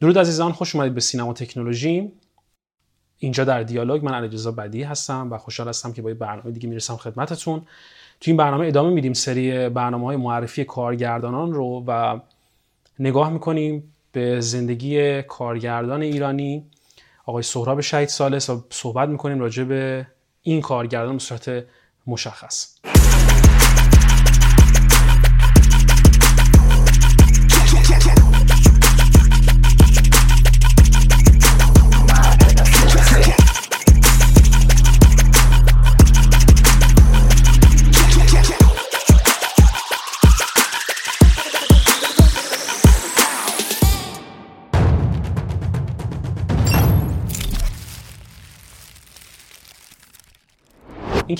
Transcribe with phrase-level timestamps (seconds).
[0.00, 2.12] درود عزیزان خوش اومدید به سینما تکنولوژی.
[3.18, 6.96] اینجا در دیالوگ من علیرضا بدی هستم و خوشحال هستم که با برنامه دیگه می‌رسم
[6.96, 7.60] خدمتتون.
[8.20, 12.20] تو این برنامه ادامه میدیم سری برنامه های معرفی کارگردانان رو و
[12.98, 16.66] نگاه می‌کنیم به زندگی کارگردان ایرانی.
[17.26, 20.06] آقای سهراب شهید سالس و صحبت می‌کنیم راجع به
[20.42, 21.64] این کارگردان به صورت
[22.06, 22.76] مشخص.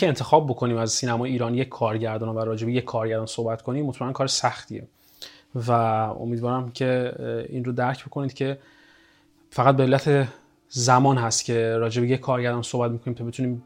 [0.02, 3.86] اینکه انتخاب بکنیم از سینما ایران یک کارگردان و راجع به یک کارگردان صحبت کنیم
[3.86, 4.86] مطمئنا کار سختیه.
[5.54, 5.72] و
[6.20, 7.12] امیدوارم که
[7.48, 8.58] این رو درک بکنید که
[9.50, 10.28] فقط به علت
[10.68, 13.62] زمان هست که راجع به یک کارگردان صحبت می‌کنیم تا بتونیم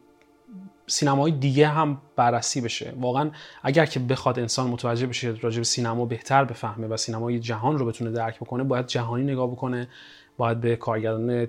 [0.87, 2.93] سینمای دیگه هم بررسی بشه.
[3.01, 3.31] واقعا
[3.63, 7.87] اگر که بخواد انسان متوجه بشه راجع به سینما بهتر بفهمه و سینمای جهان رو
[7.87, 9.89] بتونه درک بکنه باید جهانی نگاه بکنه
[10.37, 11.47] باید به کارگردان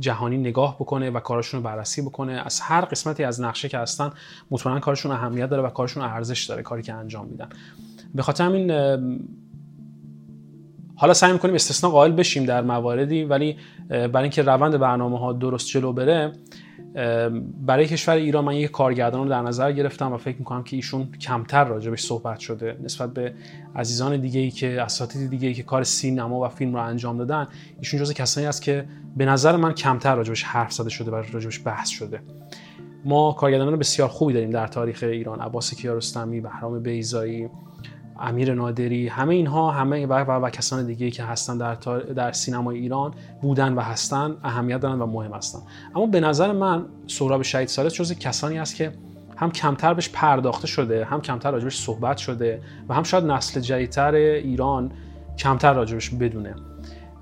[0.00, 2.32] جهانی نگاه بکنه و کارشون رو بررسی بکنه.
[2.32, 4.10] از هر قسمتی از نقشه که هستن
[4.50, 7.48] مطمئنا کارشون اهمیت داره و کارشون ارزش داره کاری که انجام میدن.
[8.14, 8.70] به خاطر همین
[10.96, 13.56] حالا سعی می‌کنیم استثنا قائل بشیم در مواردی ولی
[13.88, 16.32] برای اینکه روند برنامه ها درست جلو بره
[17.66, 21.08] برای کشور ایران من یک کارگردان رو در نظر گرفتم و فکر می‌کنم که ایشون
[21.20, 23.34] کمتر راجبش صحبت شده نسبت به
[23.76, 27.46] عزیزان دیگه ای که اساتید دیگه ای که کار سینما و فیلم رو انجام دادن
[27.78, 28.84] ایشون جز کسانی است که
[29.16, 32.20] به نظر من کمتر راجبش حرف زده شده و راجبش بحث شده.
[33.04, 37.48] ما کارگردانان بسیار خوبی داریم در تاریخ ایران عباس کیارستمی بهرام بیزایی
[38.20, 43.14] امیر نادری همه اینها همه و, و, کسان دیگه که هستن در, در سینمای ایران
[43.42, 45.58] بودن و هستن اهمیت دارن و مهم هستن.
[45.94, 48.92] اما به نظر من سهراب شهید سالس جز کسانی است که
[49.36, 54.14] هم کمتر بهش پرداخته شده هم کمتر راجبش صحبت شده و هم شاید نسل جدیدتر
[54.14, 54.92] ایران
[55.38, 56.54] کمتر راجبش بدونه.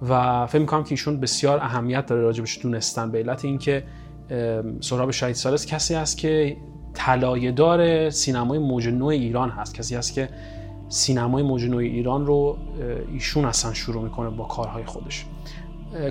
[0.09, 3.85] و فکر می‌کنم که ایشون بسیار اهمیت داره راجبش دونستن به علت اینکه
[4.81, 6.57] سهراب شهید سالس کسی است که
[6.95, 9.75] طلایه‌دار سینمای موج نو ایران هست.
[9.75, 10.29] کسی است که
[10.89, 12.59] سینمای موج ایران رو
[13.13, 15.27] ایشون اصلا شروع می‌کنه با کارهای خودش.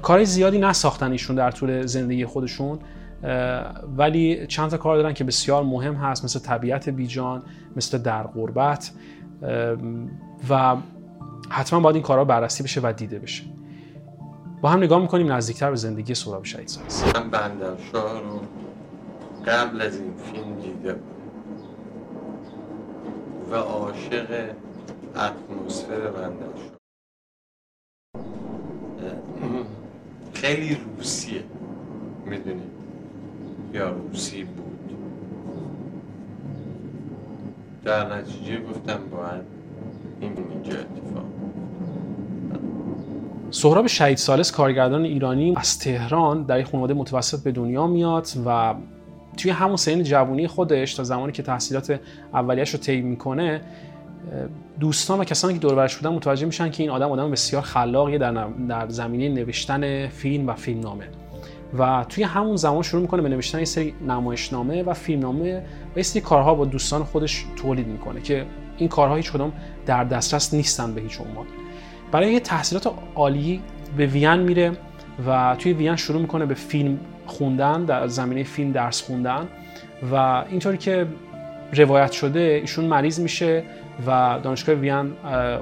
[0.01, 2.79] کارهای زیادی نساختن ایشون در طول زندگی خودشون
[3.97, 7.43] ولی چند تا کار دارن که بسیار مهم هست مثل طبیعت بیجان
[7.75, 8.91] مثل در غربت
[10.49, 10.75] و
[11.49, 13.43] حتما باید این کارها بررسی بشه و دیده بشه.
[14.61, 18.41] با هم نگاه می‌کنیم نزدیکتر به زندگی سهراب شهید سالس من بندرشاه رو
[19.47, 20.95] قبل از این فیلم دیده
[23.53, 24.49] و عاشق
[25.15, 26.77] اتمسفر بنده شد
[30.33, 31.43] خیلی روسیه.
[32.25, 32.61] می‌دونی؟
[33.73, 34.97] یا روسی بود.
[37.83, 39.41] در نتیجه گفتم باید
[40.19, 41.25] این اینجا اتفاق
[43.51, 48.75] سهراب شهید سالس کارگردان ایرانی از تهران در یک خانواده متوسط به دنیا میاد و
[49.37, 51.99] توی همون سن جوانی خودش تا زمانی که تحصیلات
[52.33, 53.61] اولیش رو طی می‌کنه
[54.79, 58.17] دوستان و کسانی که دور برش بودن متوجه میشن که این آدم آدم بسیار خلاقیه
[58.17, 61.05] در, در زمینه نوشتن فیلم و فیلمنامه.
[61.77, 65.63] و توی همون زمان شروع می‌کنه به نوشتن یه سری نمایشنامه و فیلمنامه
[65.95, 68.45] و یه سری کارها با دوستان خودش تولید می‌کنه که
[68.77, 69.51] این کارها هیچ کدوم
[69.85, 71.45] در دسترس نیستن به هیچ عنوان.
[72.11, 73.61] برای یه تحصیلات عالی
[73.97, 74.71] به وین میره
[75.27, 79.47] و توی وین شروع می‌کنه به فیلم خوندن در زمینه فیلم درس خوندن
[80.11, 81.07] و اینطوری که
[81.73, 83.63] روایت شده ایشون مریض میشه
[84.07, 85.11] و دانشگاه وین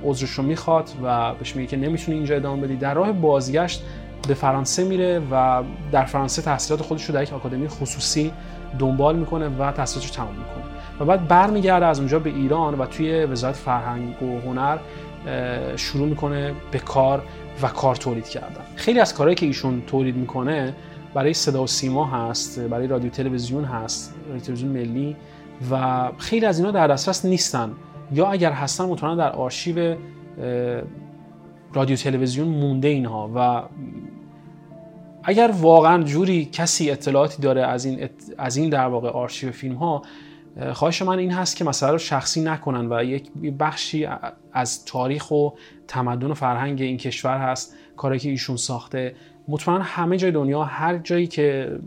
[0.04, 2.76] عذرش رو می‌خواد و بهش میگه که نمی‌تونی اینجا ادامه بدی.
[2.76, 3.84] در راه بازگشت
[4.28, 8.32] به فرانسه میره و در فرانسه تحصیلات خودش رو در یک آکادمی خصوصی
[8.80, 10.64] دنبال می‌کنه و تحصیلاتش رو تمام می‌کنه.
[11.00, 14.78] و بعد برمیگرده از اونجا به ایران و توی وزارت فرهنگ و هنر
[15.76, 17.22] شروع می‌کنه به کار
[17.62, 18.62] و کار تولید کردن.
[18.76, 20.74] خیلی از کارهایی که ایشون تولید می‌کنه
[21.14, 25.16] برای صدا و سیما هست برای رادیو تلویزیون هست رادیو تلویزیون ملی
[25.72, 27.72] و خیلی از اینا در دسترس نیستن.
[28.12, 29.96] یا اگر هستن مطمئنا در آرشیو
[31.74, 33.64] رادیو تلویزیون مونده اینها و
[35.24, 40.02] اگر واقعا جوری کسی اطلاعاتی داره از این از این در واقع آرشیو فیلم ها
[40.74, 44.08] خواهش من این هست که مثلا رو شخصی نکنن و یک بخشی
[44.54, 45.50] از تاریخ و
[45.88, 49.16] تمدن و فرهنگ این کشور هست کاری که ایشون ساخته
[49.48, 51.80] مطمئنا همه جای دنیا هر جایی که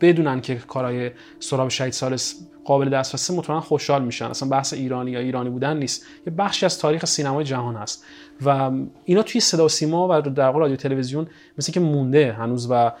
[0.00, 1.10] بدونن که کارهای
[1.40, 4.24] سراب شهید سالس قابل دسترسه مطمئنا خوشحال میشن.
[4.24, 6.06] اصلا بحث ایرانی یا ایرانی بودن نیست.
[6.26, 8.04] یه بخشی از تاریخ سینمای جهان هست.
[8.44, 8.70] و
[9.04, 11.26] اینا توی صدا و سیما و در رادیو تلویزیون
[11.58, 12.92] مثل که مونده هنوز و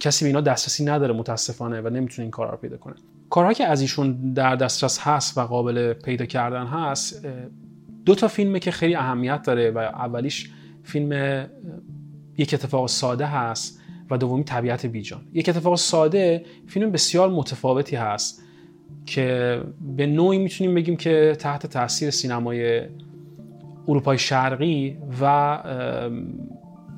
[0.00, 2.94] کسی به اینا دسترسی نداره متاسفانه و نمی‌تونه این کارا رو پیدا کنه.
[3.30, 7.26] کارهایی که از ایشون در دسترس هست و قابل پیدا کردن هست
[8.04, 10.50] دو تا فیلمه که خیلی اهمیت داره و اولیش
[10.82, 11.46] فیلم
[12.38, 15.20] یک اتفاق ساده هست و دومی طبیعت بیجان.
[15.32, 18.42] یک اتفاق ساده فیلم بسیار متفاوتی هست
[19.06, 19.60] که
[19.96, 22.82] به نوعی می‌تونیم بگیم که تحت تاثیر سینمای
[23.88, 25.58] اروپای شرقی و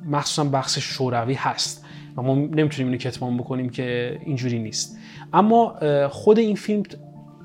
[0.05, 1.85] مخصوصا بخش شوروی هست.
[2.17, 4.99] و ما نمی‌تونیم اینو کتمان بکنیم که اینجوری نیست.
[5.33, 5.79] اما
[6.09, 6.83] خود این فیلم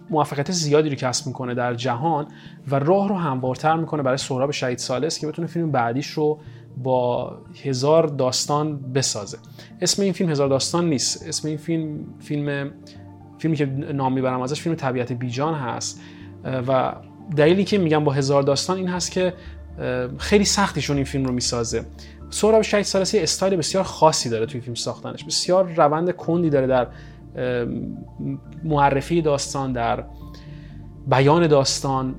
[0.10, 2.28] موفقیت زیادی رو کسب می‌کنه در جهان
[2.68, 6.40] و راه رو هموارتر می‌کنه برای سهراب شهید سالس که بتونه فیلم بعدیش رو
[6.78, 9.38] با هزار داستان بسازه.
[9.82, 11.28] اسم این فیلم هزار داستان نیست.
[11.28, 12.72] اسم این فیلم فیلم
[13.38, 16.02] فیلمی که نام می‌برم ازش فیلم طبیعت بیجان هست.
[16.68, 16.96] و
[17.36, 19.34] دلیلی که میگم با هزار داستان این هست که
[20.18, 21.86] خیلی سختی‌شون این فیلم رو می‌سازه.
[22.30, 25.24] سهراب شهید ثالث استایل بسیار خاصی داره توی فیلم ساختنش.
[25.24, 26.88] بسیار روند کندی داره در
[28.64, 30.04] معرفی داستان در
[31.08, 32.16] بیان داستان.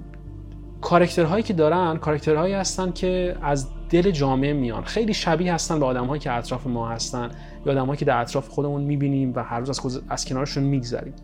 [0.81, 4.85] character هایی که دارن character هایی هستن که از دل جامعه میان.
[4.85, 7.31] خیلی شبیه هستن به آدمهایی که اطراف ما هستن
[7.67, 11.15] یا آدمایی که در اطراف خودمون می‌بینیم و هر روز از, از کنارشون میگذریم.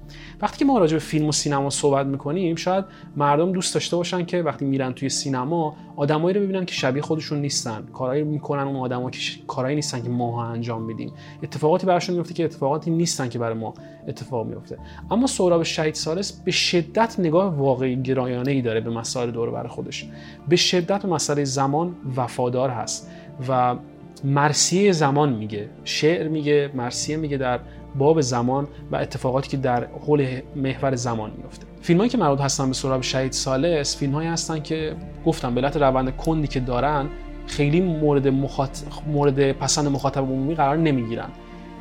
[0.40, 2.84] وقتی که ما راجع به فیلم و سینما صحبت می‌کنیم شاید
[3.16, 7.40] مردم دوست داشته باشن که وقتی میرن توی سینما آدمایی رو ببینن که شبیه خودشون
[7.40, 7.86] نیستن.
[7.92, 11.12] کارهایی می‌کنن اون آدما که کارهایی نیستن که ما انجام میدیم
[11.42, 13.74] اتفاقاتی براشون میفته که اتفاقاتی نیستن که برای ما
[14.08, 14.78] اتفاق میفته
[15.10, 19.66] اما سهراب شهید سالس به شدت نگاه واقعی گرایانه ای داره به مسائل دور بر
[19.66, 20.08] خودش.
[20.48, 23.10] به شدت به مسئله زمان وفادار هست
[23.48, 23.76] و
[24.24, 27.60] مرسیه زمان میگه شعر میگه مرسیه میگه در
[27.98, 32.66] باب زمان و اتفاقاتی که در حول محور زمان میفته فیلم هایی که مربوط هستن
[32.66, 34.96] به سراب شهید سالس فیلم هایی هستن که
[35.26, 37.06] گفتم به علت روند کندی که دارن
[37.46, 38.78] خیلی مورد, مخاط...
[39.06, 41.28] مورد پسند مخاطب عمومی قرار نمی‌گیرن.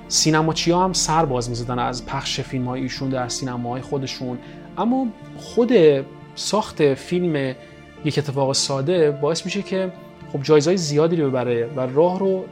[0.07, 4.37] سینماچی ها هم سر باز می‌زدن از پخش فیلم های ایشون در سینماهای خودشون.
[4.77, 5.07] اما
[5.37, 5.71] خود
[6.35, 7.55] ساخت فیلم
[8.05, 9.91] یک اتفاق ساده باعث میشه که
[10.33, 12.45] خب جایزهای زیادی رو ببره و راه رو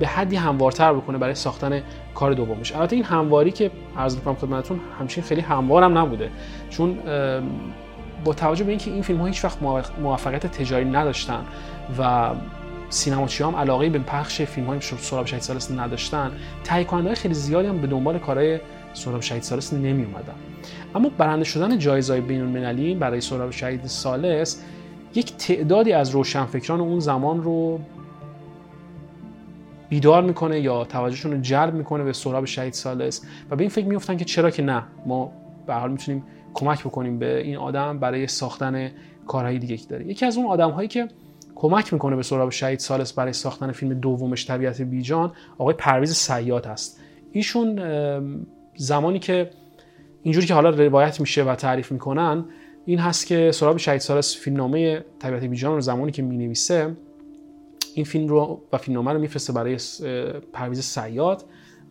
[0.00, 1.82] به حدی هموارتر بکنه برای ساختن
[2.14, 6.30] کار دومش البته این همواری که عرض می‌کنم خدمتتون همچین خیلی هموارم نبوده.
[6.70, 6.98] چون
[8.24, 9.58] با توجه به اینکه این فیلم ها هیچ وقت
[10.02, 11.44] موفقیت تجاری نداشتن
[11.98, 12.30] و
[12.90, 16.32] سینماچی هم علاقه به پخش فیلم های سراب شهید سالس نداشتن
[16.64, 18.60] تهیه کننده خیلی زیادی هم به دنبال کارهای
[18.94, 20.34] سراب شهید سالس نمی اومدن
[20.94, 24.62] اما برنده شدن جایزهای بین المللی برای سراب شهید سالس
[25.18, 27.80] یک تعدادی از روشنفکران اون زمان رو
[29.88, 33.86] بیدار می‌کنه یا توجهشون رو جلب می‌کنه به سهراب شهید سالس و به این فکر
[33.86, 34.82] میفتن که چرا که نه.
[35.06, 35.32] ما
[35.66, 36.24] به حال می‌تونیم
[36.54, 38.90] کمک بکنیم به این آدم برای ساختن
[39.26, 40.06] کارهای دیگه که داره.
[40.06, 41.08] یکی از اون آدم هایی که
[41.54, 46.66] کمک می‌کنه به سهراب شهید سالس برای ساختن فیلم دومش طبیعت بیجان آقای پرویز سیاد
[46.66, 47.00] هست.
[47.32, 47.80] ایشون
[48.76, 49.50] زمانی که
[50.22, 52.44] اینجوری که حالا روایت میشه و تعریف می‌کنن
[52.88, 56.96] این هست که سراب شهید سالس فیلمنامه طبیعت بیجان رو زمانی که می‌نویسه
[57.94, 59.78] این فیلم رو و فیلمنامه رو میفرسته برای
[60.52, 61.44] پرویز سیاد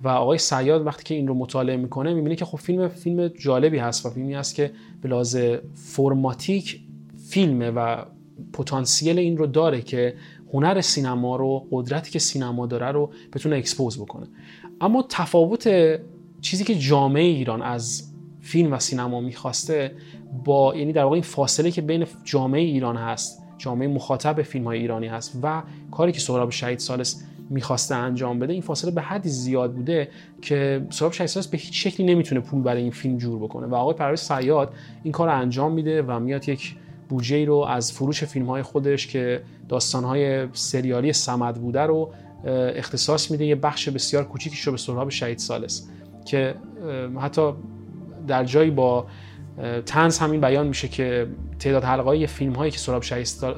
[0.03, 3.77] و آقای سیاد وقتی که این رو مطالعه می‌کنه می‌بینه که خب فیلم فیلم جالبی
[3.77, 4.71] هست و فیلمی هست که
[5.01, 5.37] به لحاظ
[5.73, 6.79] فرماتیک
[7.29, 8.05] فیلمه و
[8.53, 10.15] پتانسیل این رو داره که
[10.53, 14.27] هنر سینما رو قدرتی که سینما داره رو بتونه expose بکنه.
[14.81, 15.69] اما تفاوت
[16.41, 18.16] چیزی که جامعه ایران از
[18.47, 19.91] فیلم و سینما می‌خواسته
[20.45, 24.79] با یعنی در واقع این فاصله که بین جامعه ایران هست جامعه مخاطب فیلم های
[24.79, 29.29] ایرانی هست و کاری که سهراب شهید ثالث می‌خواسته انجام بده این فاصله به حدی
[29.29, 30.09] زیاد بوده
[30.41, 33.75] که سهراب شهید ثالث به هیچ شکلی نمی‌تونه پول برای این فیلم جور بکنه و
[33.75, 34.73] آقای پرویز صیاد
[35.03, 36.75] این کار رو انجام میده و میاد یک
[37.09, 42.11] بودجه رو از فروش فیلم های خودش که داستان های سریالی سمد بوده رو
[42.75, 45.89] اختصاص میده یه بخش بسیار کوچیکش رو به سهراب شهید سالس
[46.25, 46.55] که
[47.21, 47.53] حتی
[48.27, 49.07] در جایی با
[49.85, 51.27] تنز همین بیان میشه که
[51.59, 53.03] تعداد حلقه فیلم هایی که سراب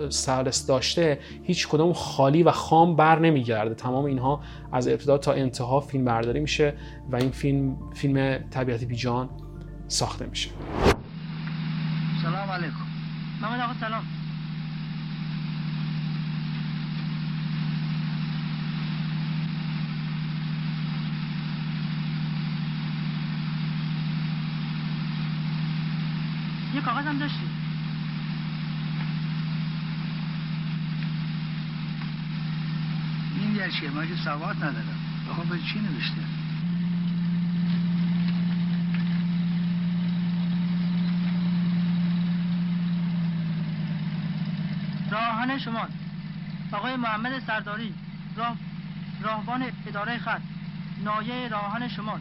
[0.09, 3.75] سالس داشته هیچ کدوم خالی و خام بر نمیگرده.
[3.75, 6.73] تمام اینها از ابتدا تا انتها فیلم برداری میشه
[7.11, 9.29] و این فیلم فیلم طبیعت بیجان
[9.87, 10.49] ساخته میشه.
[12.23, 12.73] سلام علیکم.
[13.41, 14.18] محمد آقا سلام.
[26.79, 27.49] یه کاغذ هم داشتی.
[33.39, 36.21] این در چیه من که سواد ندارم بخواه به چی نوشته؟
[45.11, 45.87] راهن شما.
[46.71, 47.93] آقای محمد سرداری
[48.35, 48.55] راه
[49.21, 50.41] راهبان اداره خط.
[51.03, 52.19] نایه راهن شما.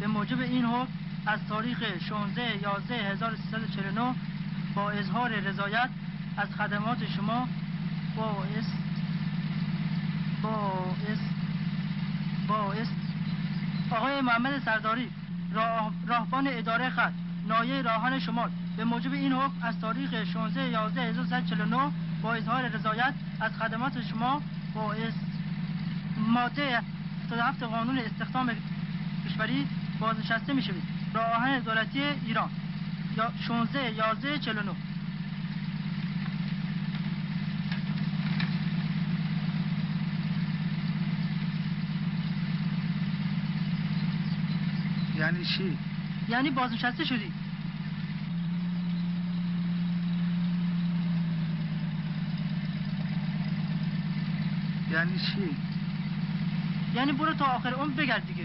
[0.00, 0.87] به موجب این حکم
[1.28, 4.14] از تاریخ 16 11 1349
[4.74, 5.88] با اظهار رضایت
[6.36, 7.48] از خدمات شما
[8.16, 8.72] با است
[10.42, 11.30] با است
[12.48, 12.92] با است
[13.90, 15.10] آقای محمد سرداری
[15.52, 17.12] راه راهبان اداره خط
[17.48, 18.50] نایه راهن شمال.
[18.76, 21.76] به موجب این حکم از تاریخ 16 11 1349
[22.22, 24.42] با اظهار رضایت از خدمات شما
[24.74, 25.20] با است
[26.16, 26.82] ماده
[27.26, 28.50] 77 قانون استخدام
[29.26, 29.66] کشوری
[30.00, 30.62] بازنشسته می
[31.12, 32.50] شوید راه آهن دولتی ایران
[33.16, 34.72] یا 16 11 49
[45.16, 45.78] یعنی چی؟
[46.28, 47.32] یعنی بازنشسته شدی
[54.92, 55.56] یعنی چی؟
[56.94, 58.37] یعنی برو تا آخر عمر بگرد دیگه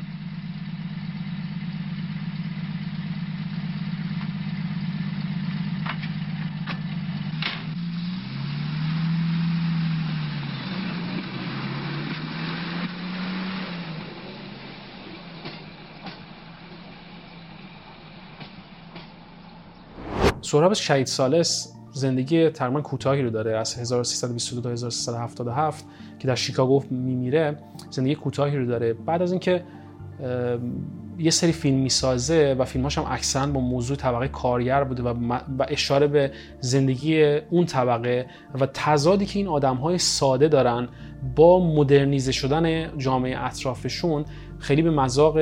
[20.53, 23.57] سهراب شهید سالس زندگی تقریبا کوتاهی رو داره.
[23.57, 25.86] از 1322 تا 1377
[26.19, 27.57] که در شیکاگو میمیره
[27.89, 28.93] زندگی کوتاهی رو داره.
[28.93, 29.63] بعد از اینکه
[31.17, 36.07] یه سری فیلم می‌سازه و فیلماش هم اکثرا با موضوع طبقه کارگر بوده و اشاره
[36.07, 38.25] به زندگی اون طبقه
[38.60, 40.88] و تضادی که این آدم های ساده دارن
[41.36, 44.25] با مدرنیزه شدن جامعه اطرافشون
[44.60, 45.38] خیلی به مذاق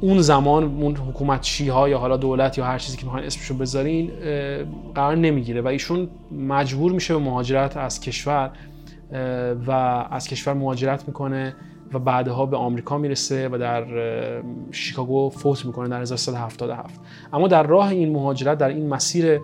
[0.00, 4.10] اون زمان اون حکومتچی ها یا حالا دولت یا هر چیزی که می‌خواین اسمشو بذارین
[4.94, 8.50] قرار نمی‌گیره و ایشون مجبور میشه به مهاجرت از کشور
[9.66, 9.70] و
[10.10, 11.56] از کشور مهاجرت می‌کنه
[11.92, 13.84] و بعدها به آمریکا می‌رسه و در
[14.70, 17.00] شیکاگو فوت می‌کنه در 1377
[17.32, 19.40] اما در راه این مهاجرت در این مسیر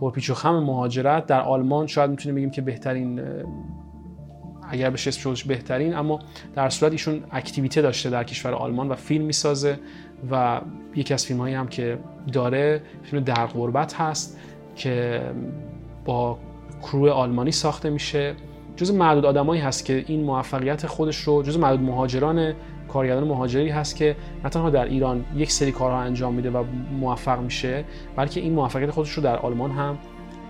[0.00, 3.20] پرپیچ و خم مهاجرت در آلمان شاید می‌تونیم بگیم که بهترین
[4.72, 6.18] اگر بشه اسمش بهترین اما
[6.54, 9.78] در صورت ایشون اکتیویته داشته در کشور آلمان و فیلم می‌سازه
[10.30, 10.60] و
[10.96, 11.98] یکی از فیلم هایی هم که
[12.32, 14.38] داره فیلم در غربت هست
[14.76, 15.22] که
[16.04, 16.38] با
[16.82, 18.34] کرو آلمانی ساخته میشه.
[18.76, 22.54] جز معدود آدمایی هست که این موفقیت خودش رو جز معدود مهاجران
[22.88, 26.64] کارگردان مهاجری هست که نه تنها در ایران یک سری کارها انجام میده و
[27.00, 27.84] موفق میشه
[28.16, 29.98] بلکه این موفقیت خودش رو در آلمان هم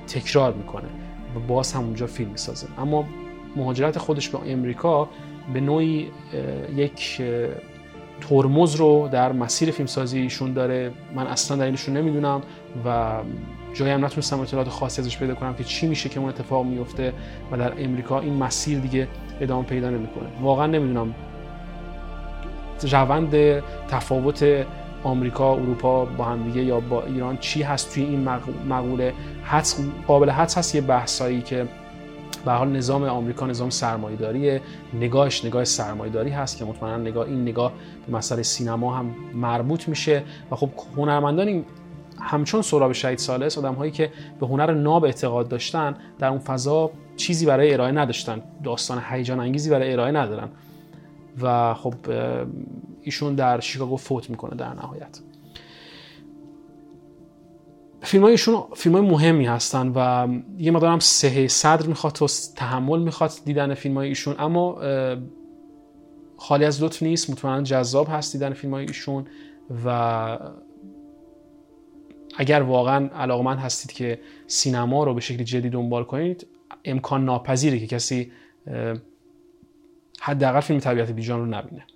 [0.07, 0.89] تکرار می‌کنه
[1.37, 2.67] و باز هم اونجا فیلم می‌سازه.
[2.79, 3.05] اما
[3.57, 5.09] مهاجرت خودش به امریکا
[5.55, 6.11] به نوعی
[6.77, 7.23] یک
[8.21, 10.91] ترمز رو در مسیر فیلمسازی ایشون داره.
[11.15, 12.43] من اصلا دلیلش رو نمی‌دونم
[12.87, 13.17] و
[13.75, 17.13] جایی هم نتونستم اطلاعات خاصی ازش پیدا کنم که چی میشه که اون اتفاق میفته
[17.53, 19.09] و در امریکا این مسیر دیگه
[19.41, 20.29] ادامه پیدا نمی‌کنه.
[20.41, 21.15] واقعا نمی‌دونم.
[22.93, 24.67] روند تفاوت
[25.05, 29.13] آمریکا اروپا با هم دیگه یا با ایران چی هست توی این مق- مقوله.
[29.45, 31.67] حدس قابل حدس هست یه بحثایی که
[32.45, 34.61] به حال نظام آمریکا نظام سرمایه‌داریه.
[34.95, 37.73] نگاهش نگاه سرمایه‌داری هست که مطمئنا نگاه این نگاه
[38.07, 40.23] به مسئله سینما هم مربوط میشه.
[40.51, 41.65] و خب هنرمندان
[42.21, 46.91] همچون سهراب شهید سالس آدم هایی که به هنر ناب اعتقاد داشتن در اون فضا
[47.17, 48.43] چیزی برای ارائه نداشتن.
[48.65, 50.49] داستان هیجان انگیزی برای ارائه ندارن.
[51.43, 51.95] و خب
[53.03, 55.21] ایشون در شیکاگو فوت می‌کنه در نهایت.
[58.03, 60.29] فیلم ایشون فیلم های مهمی هستن و
[60.59, 64.35] یه مقدار هم سهه صدر می‌خواد و تحمل می‌خواد دیدن فیلم های ایشون.
[64.39, 64.79] اما
[66.37, 69.27] خالی از لطف نیست مطمئنا جذاب هست دیدن فیلم های ایشون
[69.85, 70.39] و
[72.37, 76.47] اگر واقعا علاقمند هستید که سینما رو به شکل جدی دنبال کنید
[76.85, 78.33] امکان ناپذیره که کسی
[80.21, 81.87] حداقل فیلم طبیعت بیجان رو نبینه.